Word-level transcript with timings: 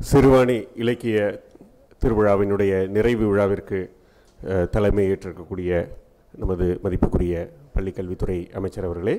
சிறுவாணி 0.00 0.56
இலக்கிய 0.74 1.18
திருவிழாவினுடைய 2.02 2.72
நிறைவு 2.88 3.24
விழாவிற்கு 3.28 3.78
தலைமை 4.72 5.04
ஏற்றிருக்கக்கூடிய 5.06 5.70
நமது 6.34 6.66
மதிப்புக்குரிய 6.84 7.34
பள்ளிக்கல்வித்துறை 7.74 8.38
அமைச்சர் 8.54 8.86
அவர்களே 8.86 9.14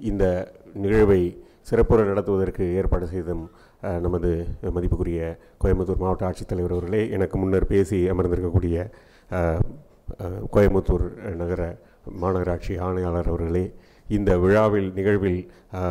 இந்த 0.00 0.24
நிகழ்வை 0.76 1.20
சிறப்புற 1.68 2.04
நடத்துவதற்கு 2.04 2.64
ஏற்பாடு 2.74 3.06
செய்தும் 3.06 3.42
நமது 4.00 4.30
மதிப்புக்குரிய 4.72 5.22
கோயம்புத்தூர் 5.58 6.02
மாவட்ட 6.04 6.28
ஆட்சித்தலைவர் 6.28 6.76
அவர்களே 6.76 7.02
எனக்கு 7.08 7.36
முன்னர் 7.38 7.66
பேசி 7.66 7.98
அமர்ந்திருக்கக்கூடிய 8.10 8.76
கோயம்புத்தூர் 10.50 11.06
நகர 11.36 11.62
மாநகராட்சி 12.20 12.74
ஆணையாளர் 12.80 13.30
அவர்களே 13.32 13.64
இந்த 14.06 14.30
விழாவில் 14.38 14.90
நிகழ்வில் 14.92 15.40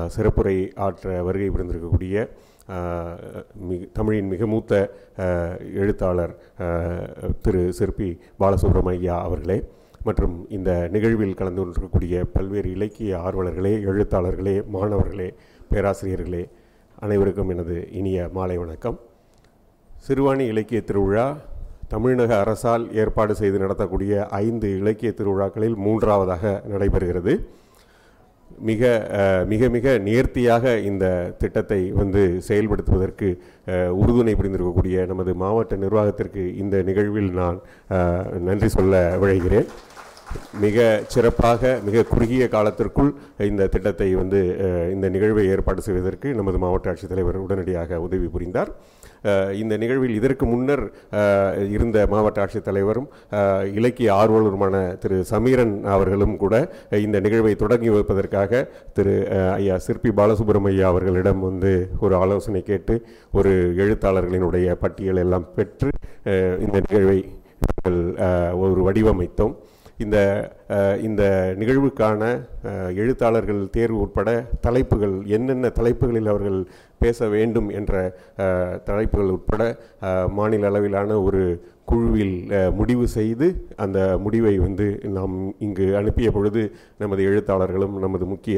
சிறப்புரை 0.07 0.57
ஆற்ற 0.79 1.23
வருகை 1.23 1.49
புரிந்திருக்கக்கூடிய 1.49 2.15
மிக 3.70 3.81
தமிழின் 3.93 4.29
மிக 4.33 4.45
மூத்த 4.54 4.73
எழுத்தாளர் 5.81 6.33
திரு 7.41 7.61
சிற்பி 7.79 8.10
பாலசுப்ரமணியா 8.39 9.18
அவர்களே 9.28 9.57
மற்றும் 10.07 10.36
இந்த 10.57 10.71
நிகழ்வில் 10.96 11.38
கலந்து 11.39 11.61
கொண்டிருக்கக்கூடிய 11.61 12.25
பல்வேறு 12.36 12.69
இலக்கிய 12.77 13.18
ஆர்வலர்களே 13.27 13.74
எழுத்தாளர்களே 13.91 14.55
மாணவர்களே 14.75 15.29
பேராசிரியர்களே 15.71 16.43
அனைவருக்கும் 17.05 17.50
எனது 17.54 17.75
இனிய 18.00 18.29
மாலை 18.38 18.57
வணக்கம். 18.57 18.97
சிறுவாணி 20.07 20.46
இலக்கிய 20.54 20.82
திருவிழா 20.82 21.25
தமிழக 21.93 22.32
அரசால் 22.43 22.86
ஏற்பாடு 23.02 23.33
செய்து 23.41 23.57
நடத்தக்கூடிய 23.63 24.25
ஐந்து 24.46 24.69
இலக்கிய 24.79 25.11
திருவிழாக்களில் 25.19 25.77
மூன்றாவதாக 25.86 26.63
நடைபெறுகிறது. 26.71 27.33
மிக 28.70 28.82
மிக 29.47 29.70
மிக 29.70 29.97
நேர்த்தியாக 30.07 30.74
இந்த 30.89 31.06
திட்டத்தை 31.38 31.79
வந்து 31.92 32.22
செயல்படுத்துவதற்கு 32.47 33.30
உறுதுணை 34.02 34.33
புரிந்திருக்கக்கூடிய 34.36 35.06
நமது 35.08 35.33
மாவட்ட 35.36 35.75
நிர்வாகத்திற்கு 35.75 36.44
இந்த 36.56 36.81
நிகழ்வில் 36.89 37.31
நான் 37.42 37.59
நன்றி 38.49 38.67
சொல்ல 38.67 39.02
விழைகிறேன். 39.17 39.69
மிக 40.64 40.78
சிறப்பாக 41.14 41.72
மிக 41.88 42.03
குறுகிய 42.11 42.44
காலத்திற்குள் 42.56 43.11
இந்த 43.50 43.67
திட்டத்தை 43.73 44.08
வந்து 44.22 44.39
இந்த 44.95 45.08
நிகழ்வை 45.16 45.44
ஏற்பாடு 45.53 45.81
செய்வதற்கு 45.88 46.28
நமது 46.39 46.58
மாவட்ட 46.64 46.92
ஆட்சித்தலைவர் 46.92 47.44
உடனடியாக 47.45 48.00
உதவி 48.06 48.28
புரிந்தார். 48.36 48.72
இந்த 49.61 49.73
நிகழ்வில் 49.83 50.16
இதற்கு 50.17 50.45
முன்னர் 50.52 50.83
இருந்த 51.75 51.98
மாவட்ட 52.14 52.44
ஆட்சித்தலைவரும் 52.44 53.08
இலக்கிய 53.78 54.09
ஆர்வலருமான 54.22 54.75
திரு 55.03 55.17
சமீரன் 55.31 55.73
அவர்களும் 55.95 56.36
கூட 56.44 56.55
இந்த 57.05 57.20
நிகழ்வை 57.25 57.53
தொடங்கி 57.64 57.89
வைப்பதற்காக 57.95 58.61
திரு 58.98 59.16
ஐயா 59.58 59.78
சிற்பி 59.88 60.11
பாலசுப்ரமணியா 60.20 60.89
அவர்களிடம் 60.94 61.42
வந்து 61.48 61.73
ஒரு 62.05 62.16
ஆலோசனை 62.22 62.61
கேட்டு 62.72 62.95
ஒரு 63.39 63.53
எழுத்தாளர்களினுடைய 63.83 64.78
பட்டியல் 64.83 65.23
எல்லாம் 65.25 65.48
பெற்று 65.58 65.92
இந்த 66.66 66.78
நிகழ்வை 66.86 67.20
நாங்கள் 67.64 68.00
ஒரு 68.66 68.81
வடிவமைத்தோம். 68.88 69.55
இந்த 69.97 70.17
இந்த 71.01 71.23
நிகழ்வுக்கான 71.57 72.21
எழுத்தாளர்கள் 72.95 73.61
தேர்வு 73.69 73.97
உட்பட 73.99 74.29
தலைப்புகள் 74.61 75.15
என்னென்ன 75.27 75.71
தலைப்புகளில் 75.77 76.27
அவர்கள் 76.27 76.59
பேச 76.97 77.27
வேண்டும் 77.27 77.69
என்ற 77.69 77.93
தலைப்புகள் 78.83 79.31
உட்பட 79.31 79.63
மாநில 80.29 80.69
அளவிலான 80.69 81.17
ஒரு 81.21 81.41
குழுவில் 81.89 82.35
முடிவு 82.77 83.05
செய்து 83.16 83.47
அந்த 83.83 83.99
முடிவை 84.23 84.53
வந்து 84.63 84.88
நாம் 85.17 85.35
இங்கு 85.66 85.85
அனுப்பிய 85.99 86.30
பொழுது 86.35 86.61
நமது 87.02 87.21
எழுத்தாளர்களும் 87.30 87.95
நமது 88.05 88.25
முக்கிய 88.31 88.55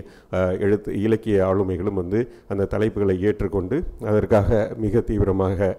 எழுத்து 0.66 0.90
இலக்கிய 1.06 1.38
ஆளுமைகளும் 1.50 2.00
வந்து 2.02 2.20
அந்த 2.54 2.68
தலைப்புகளை 2.74 3.16
ஏற்றுக்கொண்டு 3.30 3.78
அதற்காக 4.12 4.60
மிக 4.86 5.04
தீவிரமாக 5.10 5.70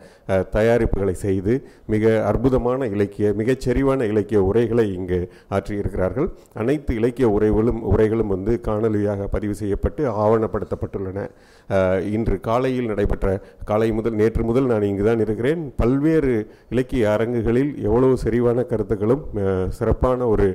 தயாரிப்புகளை 0.57 1.15
செய்து 1.27 1.55
மிக 1.95 2.13
அற்புதமான 2.31 2.89
இலக்கிய 2.95 3.33
மிகச்சரிவான 3.41 4.07
இலக்கிய 4.13 4.41
உரைகளை 4.51 4.87
இங்கு 4.99 5.21
ஆற்றியிருக்கிறார்கள். 5.57 6.29
அனைத்து 6.61 6.93
இலக்கிய 7.01 7.29
உரைகளும் 7.37 7.81
உரைகளும் 7.93 8.33
வந்து 8.35 8.55
காணொலியாக 8.69 9.29
பதிவு 9.35 9.55
செய்யப்பட்டு 9.63 10.03
ஆவணப்படுத்தப்பட்டுள்ளன. 10.25 11.19
இன்று 12.15 12.37
காலையில் 12.49 12.91
நடைபெற்ற 12.93 13.29
காலை 13.71 13.91
முதல் 13.99 14.19
நேற்று 14.21 14.43
முதல் 14.51 14.71
நான் 14.73 14.89
இங்கு 14.91 15.05
தான் 15.11 15.23
இருக்கிறேன். 15.25 15.61
பல்வேறு 15.83 16.35
இலக்கிய 16.75 17.13
அரங்கு 17.15 17.40
அரங்குகளில் 17.41 17.83
எவ்வளவு 17.83 18.15
செறிவான 18.17 18.67
கருத்துக்களும் 18.67 19.23
சிறப்பான 19.71 20.27
ஒரு 20.27 20.47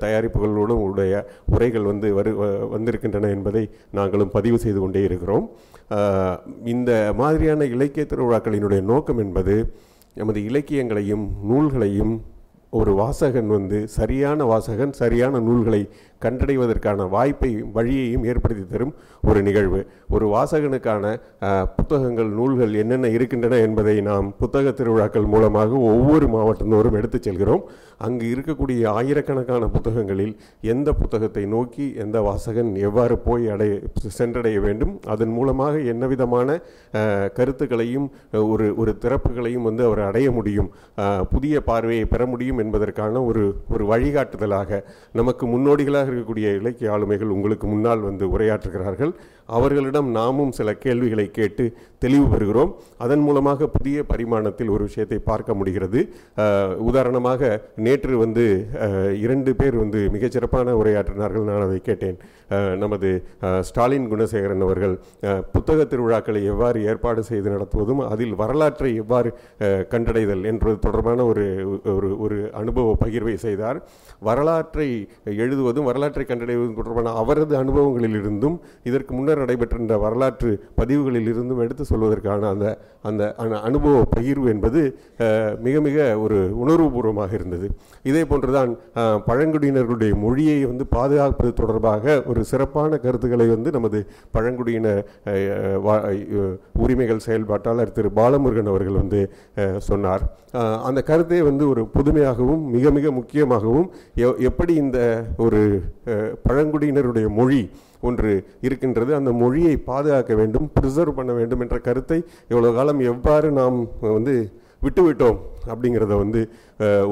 தயாரிப்புகளோடும் 0.00 0.82
உடைய 0.84 1.14
உரைகள் 1.46 1.82
வந்து 1.82 2.14
வரு 2.14 2.32
வ- 2.36 2.68
வந்திருக்கின்றன 2.68 3.28
என்பதை 3.28 3.62
நாங்களும் 3.92 4.30
பதிவு 4.30 4.58
செய்து 4.58 4.80
கொண்டே 4.80 5.02
இருக்கிறோம். 5.02 5.46
இந்த 6.64 6.90
மாதிரியான 7.16 7.64
இலக்கிய 7.70 8.06
திருவிழாக்களினுடைய 8.08 8.82
நோக்கம் 8.84 9.18
என்பது 9.18 9.56
நமது 10.16 10.40
இலக்கியங்களையும் 10.44 11.24
நூல்களையும் 11.44 12.14
ஒரு 12.72 12.92
வாசகன் 12.94 13.46
வந்து 13.48 13.78
சரியான 13.90 14.44
வாசகன் 14.44 14.92
சரியான 14.94 15.40
நூல்களை 15.40 15.80
கண்டடைவதற்கான 16.24 17.08
வாய்ப்பை 17.14 17.50
வழியையும் 17.76 18.26
ஏற்படுத்தி 18.30 18.64
தரும் 18.66 18.94
ஒரு 19.28 19.40
நிகழ்வு. 19.48 19.80
ஒரு 20.14 20.26
வாசகனுக்கான 20.34 21.04
புத்தகங்கள் 21.76 22.30
நூல்கள் 22.38 22.74
என்னென்ன 22.82 23.06
இருக்கின்றன 23.16 23.58
என்பதை 23.66 23.96
நாம் 24.10 24.26
புத்தக 24.42 24.72
திருவிழாக்கள் 24.80 25.30
மூலமாக 25.34 25.80
ஒவ்வொரு 25.92 26.28
மாவட்டந்தோறும் 26.34 26.98
எடுத்துச் 27.00 27.26
செல்கிறோம். 27.28 27.64
அங்கு 28.06 28.26
இருக்கக்கூடிய 28.34 28.82
ஆயிரக்கணக்கான 28.98 29.64
புத்தகங்களில் 29.74 30.34
எந்த 30.72 30.88
புத்தகத்தை 30.92 31.44
நோக்கி 31.54 31.86
எந்த 32.04 32.16
வாசகன் 32.20 32.70
எவ்வாறு 32.88 33.16
போய் 33.18 33.44
அடைய 33.54 33.74
சென்றடைய 34.18 34.58
வேண்டும் 34.60 34.92
அதன் 35.14 35.32
மூலமாக 35.36 35.80
என்ன 35.92 36.06
விதமான 36.06 36.48
கருத்துக்களையும் 37.38 38.06
ஒரு 38.50 38.66
ஒரு 38.82 38.92
திறப்புகளையும் 39.04 39.66
வந்து 39.68 39.82
அவர் 39.84 40.02
அடைய 40.08 40.28
முடியும் 40.30 40.70
புதிய 41.30 41.60
பார்வையை 41.70 42.04
பெற 42.04 42.22
முடியும் 42.26 42.60
என்பதற்கான 42.64 43.22
ஒரு 43.24 43.44
ஒரு 43.74 43.86
வழிகாட்டுதலாக 43.92 44.80
நமக்கு 45.12 45.46
முன்னோடிகளாக 45.46 46.13
இருக்கக்கூடிய 46.14 46.56
இலக்கிய 46.60 46.92
ஆளுமைகள் 46.96 47.34
உங்களுக்கு 47.36 47.66
முன்னால் 47.66 48.06
வந்து 48.08 48.26
உரையாற்றுகிறார்கள். 48.34 49.12
அவர்களிடம் 49.56 50.08
நாமும் 50.18 50.52
சில 50.58 50.68
கேள்விகளை 50.84 51.24
கேட்டு 51.38 51.64
தெளிவு 52.02 52.26
பெறுகிறோம். 52.32 52.70
அதன் 53.04 53.24
மூலமாக 53.26 53.66
புதிய 53.76 54.04
பரிமாணத்தில் 54.12 54.70
ஒரு 54.74 54.84
விஷயத்தை 54.88 55.18
பார்க்க 55.30 55.58
முடிகிறது. 55.60 56.00
உதாரணமாக 56.90 57.50
நேற்று 57.86 58.14
வந்து 58.24 58.44
இரண்டு 59.24 59.52
பேர் 59.60 59.76
வந்து 59.82 60.00
மிகச்சிறப்பான 60.14 60.76
உரையாற்றினார்கள். 60.82 61.48
நான் 61.50 61.66
அதை 61.66 61.78
கேட்டேன். 61.90 62.18
நமது 62.76 63.10
ஸ்டாலின் 63.60 64.10
குணசேகரன் 64.10 64.60
அவர்கள் 64.60 64.94
புத்தக 65.52 65.84
திருவிழாக்களை 65.84 66.44
எவ்வாறு 66.44 66.84
ஏற்பாடு 66.84 67.22
செய்து 67.22 67.50
நடத்துவதும் 67.50 68.02
அதில் 68.08 68.34
வரலாற்றை 68.34 68.94
எவ்வாறு 68.94 69.30
கண்டடைதல் 69.90 70.44
என்பது 70.44 70.78
தொடர்பான 70.78 71.24
ஒரு 71.24 71.44
ஒரு 71.94 72.20
ஒரு 72.20 72.50
அனுபவ 72.52 72.96
பகிர்வை 73.04 73.34
செய்தார். 73.36 73.78
வரலாற்றை 74.20 74.88
எழுதுவதும் 75.24 75.84
வரலாற்றை 75.84 76.24
கண்டடைவதும் 76.24 76.74
தொடர்பான 76.74 77.10
அவரது 77.12 77.64
அனுபவங்களிலிருந்தும் 77.64 78.56
இதற்கு 78.84 79.14
முன்னர் 79.14 79.38
நடைபெற்றிருந்த 79.38 79.96
வரலாற்று 79.98 80.50
பதிவுகளில் 80.74 81.28
இருந்தும் 81.28 81.58
எடுத்து 81.58 81.84
சொல்வதற்கான 81.84 82.48
அந்த 82.48 82.66
அந்த 83.02 83.34
அனு- 83.38 83.60
அனுபவ 83.60 84.04
பகிர்வு 84.16 84.46
என்பது 84.48 84.80
மிக 85.60 85.80
மிக 85.80 85.96
ஒரு 86.18 86.38
உணர்வுபூர்வமாக 86.62 87.32
இருந்தது. 87.32 87.66
இதே 88.02 88.24
போன்றுதான் 88.24 88.70
பழங்குடியினர்களுடைய 89.26 90.14
மொழியை 90.16 90.64
வந்து 90.64 90.86
பாதுகாப்பது 90.86 91.52
தொடர்பாக 91.52 92.22
ஒரு 92.34 92.44
சிறப்பான 92.44 92.96
கருத்துக்களை 92.96 93.46
வந்து 93.46 93.70
நமது 93.70 93.98
பழங்குடியின 94.30 94.88
வா- 95.86 96.00
உரிமைகள் 96.78 97.24
செயல்பாட்டாளர் 97.26 97.92
திரு 97.92 98.10
பாலமுருகன் 98.16 98.72
அவர்கள் 98.72 99.00
வந்து 99.00 99.20
சொன்னார். 99.78 100.24
அந்த 100.82 101.02
கருத்தை 101.02 101.42
வந்து 101.42 101.68
ஒரு 101.68 101.82
புதுமையாகவும் 101.86 102.64
மிக 102.70 102.90
மிக 102.90 103.10
முக்கியமாகவும் 103.10 103.86
எ- 104.16 104.38
எப்படி 104.38 104.74
இந்த 104.74 104.98
ஒரு 105.36 105.60
பழங்குடியினருடைய 106.48 107.28
மொழி 107.28 107.62
ஒன்று 108.00 108.32
இருக்கின்றது 108.60 109.14
அந்த 109.14 109.32
மொழியை 109.32 109.76
பாதுகாக்க 109.76 110.34
வேண்டும் 110.34 110.70
ப்ரிசர்வ் 110.80 111.18
பண்ண 111.18 111.32
வேண்டும் 111.32 111.60
என்ற 111.60 111.78
கருத்தை 111.78 112.18
இவ்வளோ 112.50 112.74
காலம் 112.74 113.00
எவ்வாறு 113.00 113.50
நாம் 113.50 113.78
வந்து 114.00 114.34
விட்டுவிட்டோம் 114.82 115.38
அப்படிங்கிறத 115.68 116.14
வந்து 116.16 116.40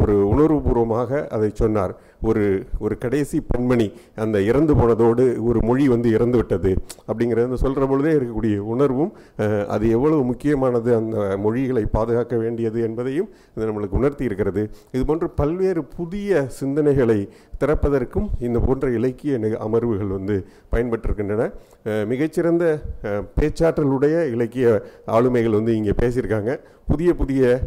ஒரு 0.01 0.15
உணர்வுபூர்வமாக 0.29 1.27
அதை 1.29 1.51
சொன்னார். 1.55 1.93
ஒரு 2.23 2.65
ஒரு 2.79 2.99
கடைசி 2.99 3.43
பெண்மணி 3.49 3.93
அந்த 4.17 4.41
இறந்து 4.41 4.75
போனதோடு 4.75 5.43
ஒரு 5.43 5.59
மொழி 5.63 5.89
வந்து 5.89 6.11
இறந்து 6.11 6.37
விட்டது 6.37 6.77
அப்படிங்கிறத 7.09 7.55
சொல்கிற 7.55 7.87
பொழுதே 7.87 8.13
இருக்கக்கூடிய 8.13 8.57
உணர்வும் 8.57 9.13
அது 9.69 9.91
எவ்வளவு 9.91 10.25
முக்கியமானது 10.25 10.95
அந்த 10.97 11.37
மொழிகளை 11.37 11.85
பாதுகாக்க 11.93 12.37
வேண்டியது 12.37 12.83
என்பதையும் 12.83 13.29
இது 13.57 13.67
நம்மளுக்கு 13.67 13.91
உணர்த்தி 13.91 14.25
இருக்கிறது. 14.25 14.71
இது 14.93 15.05
போன்று 15.05 15.31
பல்வேறு 15.31 15.85
புதிய 15.85 16.47
சிந்தனைகளை 16.61 17.29
திறப்பதற்கும் 17.61 18.29
இந்த 18.41 18.59
போன்ற 18.59 18.91
இலக்கிய 18.91 19.39
நிக- 19.39 19.59
அமர்வுகள் 19.67 20.07
வந்து 20.07 20.45
பயன்பட்டிருக்கின்றன. 20.73 21.53
மிகச்சிறந்த 22.07 22.81
பேச்சாற்றலுடைய 23.41 24.33
இலக்கிய 24.33 24.83
ஆளுமைகள் 25.07 25.51
வந்து 25.51 25.77
இங்கே 25.77 25.91
பேசியிருக்காங்க. 25.91 26.61
புதிய 26.87 27.15
புதிய 27.15 27.61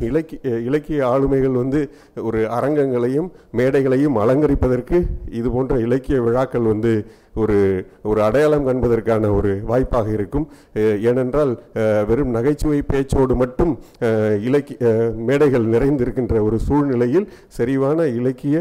இலக்கிய 0.00 0.58
இலக்கிய 0.58 1.08
ஆளுமைகள் 1.08 1.52
வந்து 1.52 1.90
ஒரு 2.16 2.48
அரங்கங்களையும் 2.50 3.30
மேடைகள் 3.52 3.91
மேடைகளையும் 3.92 4.20
அலங்கரிப்பதற்கு 4.20 4.96
இது 5.30 5.48
போன்ற 5.50 5.72
இலக்கிய 5.78 6.16
விழாக்கள் 6.20 6.68
வந்து 6.68 6.92
ஒரு 7.42 7.56
ஒரு 8.10 8.20
அடையாளம் 8.26 8.66
காண்பதற்கான 8.66 9.30
ஒரு 9.38 9.50
வாய்ப்பாக 9.70 10.08
இருக்கும். 10.16 10.46
ஏனென்றால் 11.10 11.52
வெறும் 12.08 12.34
நகைச்சுவை 12.36 12.80
பேச்சோடு 12.92 13.34
மட்டும் 13.42 13.72
இலக்கிய 14.48 14.90
மேடைகள் 15.28 15.66
நிறைந்திருக்கின்ற 15.74 16.36
ஒரு 16.48 16.58
சூழ்நிலையில் 16.66 17.26
செறிவான 17.56 18.06
இலக்கிய 18.20 18.56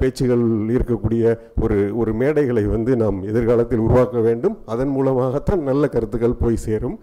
பேச்சுகள் 0.00 0.44
இருக்கக்கூடிய 0.74 1.34
ஒரு 1.64 1.78
ஒரு 2.02 2.12
மேடைகளை 2.22 2.64
வந்து 2.74 2.92
நாம் 3.02 3.18
எதிர்காலத்தில் 3.30 3.84
உருவாக்க 3.86 4.18
வேண்டும். 4.28 4.56
அதன் 4.74 4.92
மூலமாகத்தான் 4.96 5.62
நல்ல 5.70 5.86
கருத்துக்கள் 5.94 6.40
போய் 6.42 6.62
சேரும். 6.66 6.96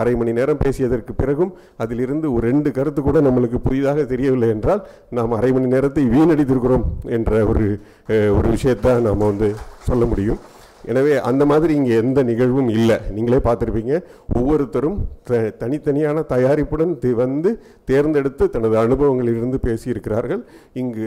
அரை 0.00 0.14
மணி 0.20 0.32
நேரம் 0.38 0.62
பேசியதற்கு 0.64 1.12
பிறகும் 1.22 1.52
அதிலிருந்து 1.84 2.26
ஒரு 2.34 2.44
ரெண்டு 2.50 2.70
கருத்து 2.78 3.00
கூட 3.02 3.20
நம்மளுக்கு 3.28 3.60
புதிதாக 3.66 4.04
தெரியவில்லை 4.12 4.48
என்றால் 4.56 4.82
நாம் 5.18 5.36
அரை 5.38 5.52
மணி 5.52 5.68
நேரத்தை 5.74 6.04
வீணடித்திருக்கிறோம் 6.14 6.86
என்ற 7.18 7.32
ஒரு 7.52 7.66
ஒரு 8.38 8.48
விஷயத்தை 8.56 8.92
நாம் 9.08 9.26
வந்து 9.30 9.48
சொல்ல 9.90 10.04
முடியும். 10.12 10.40
எனவே 10.90 11.12
அந்த 11.28 11.42
மாதிரி 11.50 11.72
இங்கே 11.78 11.94
எந்த 12.00 12.20
நிகழ்வும் 12.28 12.68
இல்லை. 12.74 12.96
நீங்களே 13.14 13.38
பார்த்துருப்பீங்க. 13.46 13.94
ஒவ்வொருத்தரும் 14.38 14.98
த 15.28 15.38
தனித்தனியான 15.62 16.22
தயாரிப்புடன் 16.32 16.92
வந்து 17.20 17.50
தேர்ந்தெடுத்து 17.90 18.44
தனது 18.56 18.76
அனுபவங்களிலிருந்து 18.82 19.58
பேசியிருக்கிறார்கள். 19.64 20.42
இங்கு 20.82 21.06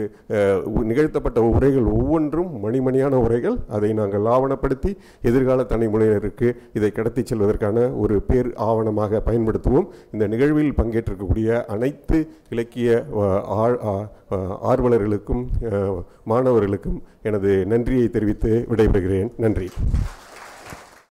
நிகழ்த்தப்பட்ட 0.90 1.42
உரைகள் 1.52 1.86
ஒவ்வொன்றும் 1.98 2.50
மணிமணியான 2.64 3.20
உரைகள். 3.26 3.56
அதை 3.76 3.90
நாங்கள் 4.00 4.28
ஆவணப்படுத்தி 4.34 4.92
எதிர்கால 5.30 5.66
தலைமுறையினருக்கு 5.72 6.50
இதை 6.78 6.90
கடத்தி 6.98 7.24
செல்வதற்கான 7.30 7.86
ஒரு 8.02 8.18
பேர் 8.30 8.50
ஆவணமாக 8.68 9.22
பயன்படுத்துவோம். 9.30 9.88
இந்த 10.14 10.26
நிகழ்வில் 10.34 10.78
பங்கேற்றிருக்கக்கூடிய 10.82 11.62
அனைத்து 11.76 12.20
இலக்கிய 12.54 13.00
ஆர்வலர்களுக்கும் 14.72 15.42
மாணவர்களுக்கும் 16.32 17.00
எனது 17.22 17.66
நன்றியை 17.66 18.08
தெரிவித்து 18.08 18.66
விடைபெறுகிறேன். 18.70 19.30
நன்றி. 19.36 19.68